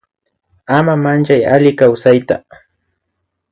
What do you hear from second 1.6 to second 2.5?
kawsayta